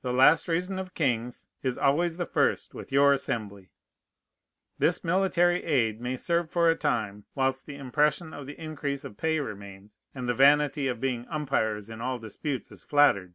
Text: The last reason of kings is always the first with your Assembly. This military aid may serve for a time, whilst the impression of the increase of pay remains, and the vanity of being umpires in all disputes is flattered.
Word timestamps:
The 0.00 0.14
last 0.14 0.48
reason 0.48 0.78
of 0.78 0.94
kings 0.94 1.46
is 1.62 1.76
always 1.76 2.16
the 2.16 2.24
first 2.24 2.72
with 2.72 2.90
your 2.90 3.12
Assembly. 3.12 3.68
This 4.78 5.04
military 5.04 5.62
aid 5.64 6.00
may 6.00 6.16
serve 6.16 6.50
for 6.50 6.70
a 6.70 6.74
time, 6.74 7.26
whilst 7.34 7.66
the 7.66 7.76
impression 7.76 8.32
of 8.32 8.46
the 8.46 8.58
increase 8.58 9.04
of 9.04 9.18
pay 9.18 9.38
remains, 9.38 9.98
and 10.14 10.26
the 10.26 10.32
vanity 10.32 10.88
of 10.88 10.98
being 10.98 11.28
umpires 11.28 11.90
in 11.90 12.00
all 12.00 12.18
disputes 12.18 12.70
is 12.70 12.82
flattered. 12.82 13.34